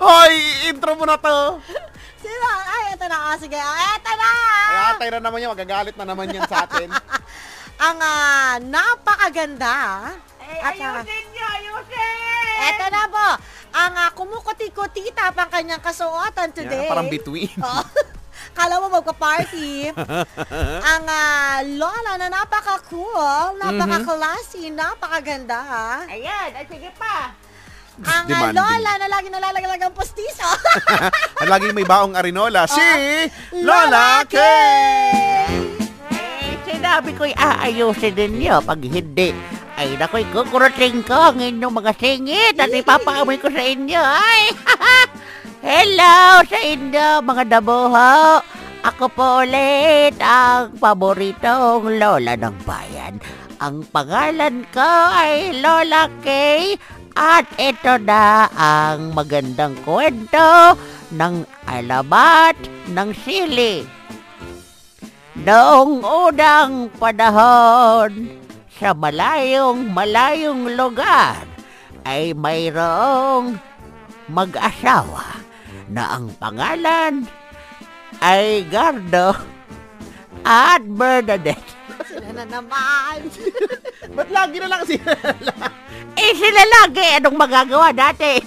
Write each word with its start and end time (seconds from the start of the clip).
Hoy, 0.00 0.32
intro 0.72 0.96
mo 0.96 1.04
na 1.04 1.20
to. 1.20 1.60
Sino? 2.24 2.48
Ay, 2.64 2.96
eto 2.96 3.04
na. 3.04 3.16
Oh, 3.20 3.36
sige. 3.36 3.60
Oh, 3.60 3.76
eto 3.76 4.12
na! 4.16 4.32
Ay, 4.72 4.76
atay 4.96 5.08
na 5.12 5.20
naman 5.20 5.44
yan. 5.44 5.52
Magagalit 5.52 5.96
na 6.00 6.08
naman 6.08 6.32
yan 6.32 6.48
sa 6.48 6.64
atin. 6.64 6.88
Ang 7.86 7.98
ah, 8.00 8.56
napakaganda. 8.64 9.76
Ay, 10.40 10.56
At, 10.64 10.72
ah, 10.80 11.04
ayusin 11.04 11.24
niyo, 11.36 11.44
ayusin! 11.44 12.56
Eto 12.64 12.86
na 12.88 13.02
po. 13.12 13.28
Ang 13.70 13.92
uh, 13.92 14.10
kumukuti-kuti 14.16 15.12
ang 15.12 15.52
kanyang 15.52 15.84
kasuotan 15.84 16.48
today. 16.56 16.88
Yan, 16.88 16.90
parang 16.90 17.12
between. 17.12 17.52
Oh. 17.60 17.84
Kala 18.56 18.80
mo 18.80 18.88
magka-party. 18.88 19.92
ang 20.90 21.04
ah, 21.06 21.60
lola 21.60 22.16
na 22.16 22.32
napaka-cool, 22.32 23.60
napaka-classy, 23.60 24.72
napakaganda. 24.72 25.60
ha? 25.60 25.90
Ayan, 26.08 26.56
ay 26.56 26.64
sige 26.64 26.88
pa. 26.96 27.36
Ang 28.00 28.26
Demanding. 28.26 28.56
lola 28.56 28.92
na 28.96 29.08
lagi 29.10 29.28
nalalaglag 29.28 29.82
ang 29.82 29.94
postiso. 29.94 30.46
At 31.40 31.48
laging 31.48 31.74
may 31.74 31.84
baong 31.84 32.14
arinola, 32.16 32.64
si 32.64 32.80
Lola! 33.60 34.24
Eh, 36.10 36.56
sinabi 36.64 37.12
ko'y 37.12 37.34
aayusin 37.36 38.16
ninyo. 38.16 38.62
Pag 38.64 38.80
hindi, 38.86 39.34
ay 39.76 39.96
nako'y 40.00 40.24
kukuruting 40.32 41.04
ko 41.04 41.32
ang 41.32 41.40
inyong 41.40 41.74
mga 41.74 41.92
singit 41.96 42.56
at 42.56 42.72
ipapaamoy 42.72 43.36
ko 43.36 43.52
sa 43.52 43.62
inyo. 43.64 44.00
Ay, 44.00 44.42
Hello 45.60 46.40
sa 46.48 46.56
inyo, 46.56 47.20
mga 47.20 47.60
dabuho. 47.60 48.40
Ako 48.80 49.12
po 49.12 49.44
ulit 49.44 50.16
ang 50.24 50.72
paboritong 50.80 52.00
lola 52.00 52.32
ng 52.32 52.56
bayan. 52.64 53.20
Ang 53.60 53.84
pangalan 53.92 54.64
ko 54.72 54.88
ay 55.12 55.60
Lola 55.60 56.08
Kay 56.24 56.80
at 57.14 57.46
ito 57.58 57.98
na 58.02 58.46
ang 58.54 59.14
magandang 59.14 59.74
kwento 59.82 60.76
ng 61.10 61.42
alamat 61.66 62.56
ng 62.90 63.10
sili. 63.14 63.82
Noong 65.40 66.04
unang 66.04 66.92
panahon, 67.00 68.40
sa 68.80 68.92
malayong 68.96 69.92
malayong 69.92 70.72
lugar, 70.76 71.44
ay 72.04 72.32
mayroong 72.32 73.60
mag-asawa 74.30 75.40
na 75.90 76.16
ang 76.16 76.32
pangalan 76.38 77.26
ay 78.22 78.64
Gardo 78.68 79.34
at 80.44 80.82
Bernadette. 80.86 81.70
Sila 82.08 82.30
na 82.32 82.44
naman. 82.48 83.18
Ba't 84.16 84.28
lagi 84.36 84.56
na 84.58 84.68
lang 84.70 84.82
si 84.88 84.96
Eh 86.30 86.38
sila 86.38 86.62
lagi, 86.62 87.06
anong 87.18 87.34
magagawa 87.34 87.90
natin? 87.90 88.38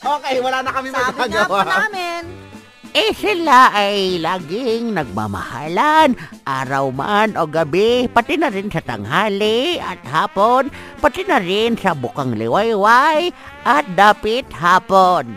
Okay, 0.00 0.36
wala 0.40 0.60
na 0.60 0.72
kami 0.72 0.88
Sabi 0.92 1.00
nga 1.32 1.44
po 1.48 1.56
magagawa. 1.56 1.64
namin. 1.64 2.22
Eh 2.92 3.12
sila 3.16 3.72
ay 3.72 4.20
laging 4.20 4.96
nagmamahalan, 4.96 6.12
araw 6.44 6.92
man 6.92 7.36
o 7.40 7.44
gabi, 7.48 8.04
pati 8.08 8.36
na 8.36 8.52
rin 8.52 8.68
sa 8.68 8.84
tanghali 8.84 9.80
at 9.80 10.00
hapon, 10.04 10.68
pati 11.00 11.24
na 11.24 11.40
rin 11.40 11.76
sa 11.76 11.96
bukang 11.96 12.36
liwayway 12.36 13.32
at 13.64 13.84
dapit 13.96 14.44
hapon. 14.52 15.32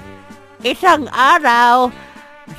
Isang 0.63 1.07
araw, 1.11 1.91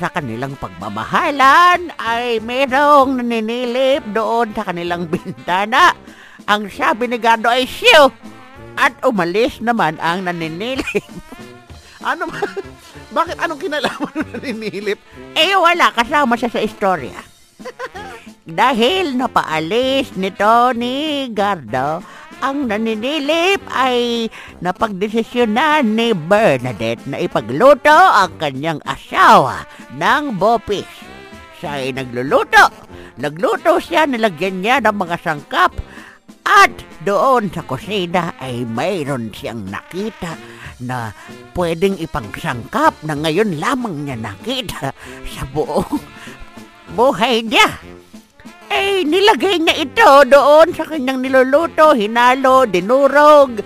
sa 0.01 0.09
kanilang 0.09 0.57
pagmamahalan 0.57 1.93
ay 2.01 2.41
merong 2.41 3.21
naninilip 3.21 4.01
doon 4.13 4.49
sa 4.53 4.65
kanilang 4.65 5.05
bintana. 5.05 5.93
Ang 6.45 6.69
sabi 6.69 7.05
ni 7.05 7.17
Gardo 7.21 7.49
ay 7.49 7.69
siyo! 7.69 8.09
At 8.75 8.93
umalis 9.07 9.63
naman 9.63 9.99
ang 10.03 10.27
naninilip. 10.27 10.85
Ano 12.05 12.29
ba? 12.29 12.37
Bakit 13.17 13.41
anong 13.41 13.65
kinalaman 13.65 14.13
ng 14.13 14.29
naninilip? 14.37 15.01
Eh 15.33 15.57
wala, 15.57 15.89
kasama 15.89 16.37
siya 16.37 16.53
sa 16.53 16.61
istorya. 16.61 17.17
Dahil 18.45 19.17
napaalis 19.17 20.13
nito 20.13 20.69
ni 20.77 21.25
Gardo, 21.33 22.05
ang 22.45 22.69
naninilip 22.69 23.57
ay 23.73 24.29
napagdesisyonan 24.61 25.97
ni 25.97 26.13
Bernadette 26.13 27.01
na 27.09 27.17
ipagluto 27.17 27.89
ang 27.89 28.37
kanyang 28.37 28.77
asawa 28.85 29.65
ng 29.97 30.37
bopis. 30.37 30.85
Siya 31.57 31.81
ay 31.81 31.89
nagluluto. 31.89 32.69
Nagluto 33.17 33.81
siya, 33.81 34.05
nilagyan 34.05 34.61
niya 34.61 34.77
ng 34.83 34.93
mga 34.93 35.17
sangkap 35.25 35.73
at 36.55 36.71
doon 37.03 37.51
sa 37.51 37.61
kusina 37.67 38.31
ay 38.39 38.63
mayroon 38.63 39.27
siyang 39.35 39.67
nakita 39.67 40.39
na 40.79 41.11
pwedeng 41.51 41.99
ipangsangkap 41.99 42.95
na 43.03 43.13
ngayon 43.19 43.59
lamang 43.59 44.07
niya 44.07 44.17
nakita 44.19 44.95
sa 45.27 45.43
buong 45.51 45.99
buhay 46.95 47.43
niya. 47.43 47.67
Eh, 48.71 49.05
nilagay 49.05 49.61
niya 49.61 49.75
ito 49.83 50.11
doon 50.25 50.73
sa 50.73 50.87
kanyang 50.87 51.21
niluluto, 51.21 51.93
hinalo, 51.93 52.65
dinurog, 52.65 53.61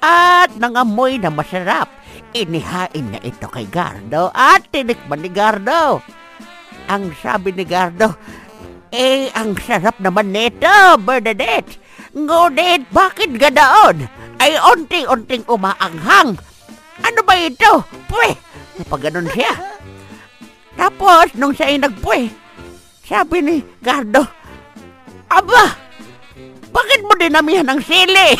at 0.00 0.50
nangamoy 0.56 1.18
na 1.20 1.30
masarap. 1.30 1.90
Inihain 2.32 3.12
niya 3.12 3.20
ito 3.24 3.46
kay 3.50 3.66
Gardo 3.68 4.30
at 4.32 4.66
tinikman 4.70 5.20
ni 5.20 5.30
Gardo. 5.30 6.00
Ang 6.88 7.12
sabi 7.20 7.52
ni 7.52 7.68
Gardo, 7.68 8.16
eh, 8.88 9.28
ang 9.36 9.52
sarap 9.60 10.00
naman 10.00 10.32
nito, 10.32 10.96
Bernadette. 11.04 11.87
Ngunit, 12.18 12.82
bakit 12.90 13.30
gadaon? 13.38 14.10
Ay, 14.42 14.58
unti-unting 14.58 15.46
umaanghang. 15.46 16.34
Ano 16.98 17.20
ba 17.22 17.34
ito? 17.38 17.86
Pwe! 18.10 18.34
Napaganon 18.78 19.30
siya. 19.30 19.54
Tapos, 20.74 21.30
nung 21.38 21.54
siya 21.54 21.70
ay 21.70 21.78
nagpwe, 21.78 22.26
sabi 23.06 23.38
ni 23.38 23.56
Gardo, 23.78 24.26
Aba, 25.30 25.78
bakit 26.74 27.00
mo 27.06 27.14
dinamihan 27.14 27.66
ng 27.70 27.80
sili? 27.86 28.34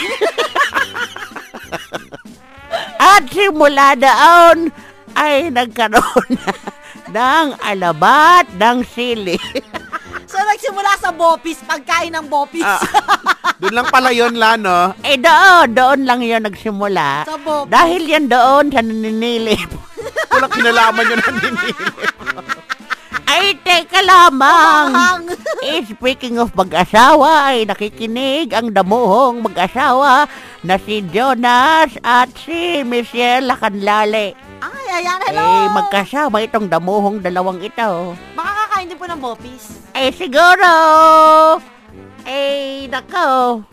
At 2.98 3.30
simula 3.30 3.94
daon 3.94 4.74
ay 5.14 5.54
nagkaroon 5.54 6.30
na 6.34 6.54
ng 7.08 7.48
alabat 7.62 8.46
ng 8.58 8.82
sili. 8.84 9.38
So, 10.28 10.36
nagsimula 10.44 10.92
sa 11.00 11.10
bopis, 11.10 11.62
pagkain 11.64 12.12
ng 12.12 12.26
bopis. 12.28 12.66
Ah, 12.66 12.78
doon 13.58 13.74
lang 13.74 13.88
pala 13.90 14.10
yun, 14.10 14.34
Lano. 14.34 14.94
eh 15.02 15.18
doon, 15.18 15.66
doon 15.74 16.00
lang 16.06 16.20
yun 16.22 16.42
nagsimula. 16.42 17.26
sa. 17.26 17.36
Dahil 17.66 18.06
yan 18.06 18.26
doon 18.26 18.70
sa 18.70 18.80
naninilip. 18.80 19.66
Walang 20.30 20.52
kinalaman 20.52 21.04
yun 21.04 21.20
naninilip. 21.20 21.76
Ay, 23.28 23.54
teka 23.60 24.00
lamang. 24.00 24.94
Eh, 25.60 25.84
speaking 25.84 26.38
of 26.38 26.54
mag-asawa, 26.54 27.52
ay 27.52 27.66
nakikinig 27.66 28.50
ang 28.50 28.72
damuhong 28.72 29.44
mag-asawa 29.44 30.24
na 30.62 30.74
si 30.80 31.04
Jonas 31.04 31.92
at 32.00 32.32
si 32.34 32.80
Michelle 32.82 33.46
Lacanlale. 33.46 34.32
Ay, 34.58 34.86
ayan, 34.96 35.20
hello. 35.28 35.44
Eh, 35.44 35.66
magkasama 35.70 36.42
itong 36.42 36.66
damuhong 36.66 37.20
dalawang 37.20 37.60
ito. 37.60 38.16
Makakakain 38.32 38.88
din 38.88 38.96
po 38.96 39.06
ng 39.06 39.20
bopis. 39.20 39.86
Eh, 39.92 40.10
siguro, 40.10 40.72
eh, 42.28 42.84
nako, 42.92 43.64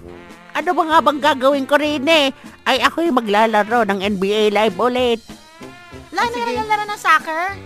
ano 0.56 0.70
ba 0.72 0.84
nga 0.88 1.00
bang 1.04 1.20
gagawin 1.20 1.68
ko 1.68 1.76
rin 1.76 2.08
eh? 2.08 2.32
Ay, 2.64 2.80
ako'y 2.80 3.12
maglalaro 3.12 3.84
ng 3.84 4.00
NBA 4.00 4.56
Live 4.56 4.80
ulit. 4.80 5.20
Lalo 6.16 6.32
na 6.32 6.64
laro 6.64 6.84
ng 6.88 7.02
soccer. 7.02 7.60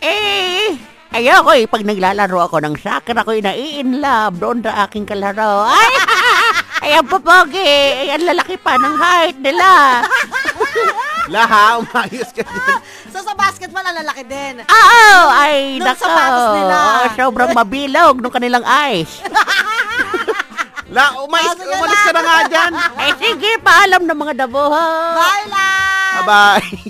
Eh, 0.00 0.72
ayoko 1.12 1.52
eh, 1.52 1.68
pag 1.68 1.84
naglalaro 1.84 2.48
ako 2.48 2.64
ng 2.64 2.74
soccer, 2.80 3.12
ako'y 3.12 3.44
nai-in 3.44 4.00
love 4.00 4.40
doon 4.40 4.64
sa 4.64 4.88
aking 4.88 5.04
kalaro. 5.04 5.68
Ay, 5.68 5.92
ay, 6.88 6.90
ang 6.96 7.06
papogi, 7.06 7.60
ay, 7.60 8.16
ang 8.16 8.24
lalaki 8.24 8.56
pa 8.56 8.80
ng 8.80 8.96
height 8.96 9.36
nila. 9.36 9.68
Laha, 11.30 11.78
umayos 11.78 12.34
ka 12.34 12.42
din. 12.42 12.60
So, 13.14 13.22
sa 13.22 13.36
basketball, 13.38 13.86
ang 13.86 13.94
lalaki 13.94 14.26
din. 14.26 14.66
Oo, 14.66 15.06
ay, 15.30 15.78
Nung 15.78 15.86
nako. 15.86 16.02
sapatos 16.02 16.46
nila. 16.58 16.76
Oo, 16.82 17.06
sobrang 17.14 17.50
mabilog 17.54 18.14
nung 18.18 18.34
kanilang 18.34 18.66
eyes. 18.66 19.22
La, 20.92 21.16
umayos, 21.18 21.48
Ah, 21.48 21.56
sige 21.56 21.72
umalis 21.72 22.00
ka 22.00 22.12
na 22.12 22.20
nga 22.20 22.38
dyan. 22.46 22.72
Ay, 22.94 23.10
sige, 23.22 23.50
paalam 23.58 24.02
ng 24.04 24.18
mga 24.18 24.34
dabuho. 24.44 24.84
Bye 25.16 25.46
lang! 25.48 26.12
Bye-bye. 26.20 26.68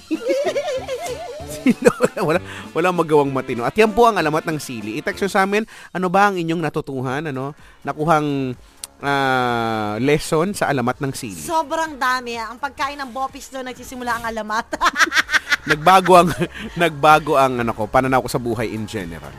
Si 1.63 1.71
Lola, 1.79 2.19
wala, 2.27 2.39
wala 2.75 2.89
magawang 2.91 3.31
matino. 3.31 3.63
At 3.63 3.79
yan 3.79 3.95
po 3.95 4.11
ang 4.11 4.19
alamat 4.19 4.43
ng 4.51 4.59
sili. 4.59 4.99
I-text 4.99 5.23
nyo 5.23 5.31
sa 5.31 5.47
amin, 5.47 5.63
ano 5.95 6.11
ba 6.11 6.27
ang 6.27 6.35
inyong 6.35 6.59
natutuhan, 6.59 7.31
ano? 7.31 7.55
Nakuhang 7.87 8.59
ah, 8.99 9.95
lesson 10.03 10.59
sa 10.59 10.67
alamat 10.67 10.99
ng 10.99 11.13
sili. 11.15 11.39
Sobrang 11.39 11.95
dami. 11.95 12.35
ah. 12.35 12.51
Ang 12.51 12.59
pagkain 12.59 12.99
ng 12.99 13.15
bopis 13.15 13.47
doon, 13.55 13.71
nagsisimula 13.71 14.11
ang 14.11 14.25
alamat. 14.27 14.75
nagbago 15.71 16.19
ang 16.19 16.35
nagbago 16.75 17.39
ang 17.39 17.63
ano 17.63 17.71
ko, 17.71 17.87
pananaw 17.87 18.27
ko 18.27 18.29
sa 18.29 18.43
buhay 18.43 18.75
in 18.75 18.83
general. 18.83 19.31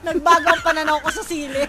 Nagbago 0.00 0.48
ang 0.48 0.62
pananaw 0.64 0.96
ko 1.04 1.12
sa 1.12 1.20
sili. 1.20 1.60